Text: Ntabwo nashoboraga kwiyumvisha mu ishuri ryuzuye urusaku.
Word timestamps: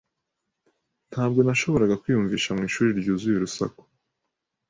Ntabwo 1.11 1.39
nashoboraga 1.41 1.99
kwiyumvisha 2.01 2.49
mu 2.57 2.63
ishuri 2.69 2.89
ryuzuye 2.99 3.35
urusaku. 3.37 3.81